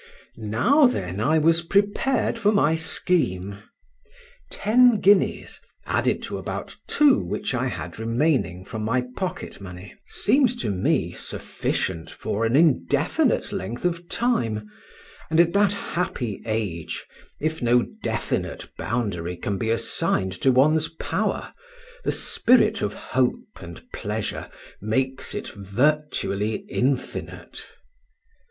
Now, 0.35 0.87
then, 0.87 1.19
I 1.19 1.37
was 1.37 1.61
prepared 1.61 2.39
for 2.39 2.51
my 2.51 2.75
scheme. 2.75 3.61
Ten 4.49 4.99
guineas, 4.99 5.59
added 5.85 6.23
to 6.23 6.39
about 6.39 6.75
two 6.87 7.19
which 7.19 7.53
I 7.53 7.67
had 7.67 7.99
remaining 7.99 8.65
from 8.65 8.83
my 8.83 9.05
pocket 9.15 9.61
money, 9.61 9.93
seemed 10.07 10.57
to 10.61 10.71
me 10.71 11.11
sufficient 11.13 12.09
for 12.09 12.45
an 12.45 12.55
indefinite 12.55 13.51
length 13.51 13.85
of 13.85 14.09
time; 14.09 14.71
and 15.29 15.39
at 15.39 15.53
that 15.53 15.73
happy 15.73 16.41
age, 16.47 17.05
if 17.39 17.61
no 17.61 17.83
definite 18.01 18.71
boundary 18.79 19.37
can 19.37 19.59
be 19.59 19.69
assigned 19.69 20.33
to 20.41 20.51
one's 20.51 20.87
power, 20.87 21.53
the 22.03 22.11
spirit 22.11 22.81
of 22.81 22.95
hope 22.95 23.59
and 23.61 23.83
pleasure 23.93 24.49
makes 24.81 25.35
it 25.35 25.49
virtually 25.49 26.65
infinite. 26.69 27.67